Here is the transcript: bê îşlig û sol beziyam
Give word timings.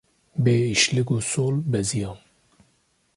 bê 0.43 0.55
îşlig 0.73 1.07
û 1.15 1.17
sol 1.31 1.55
beziyam 1.71 2.19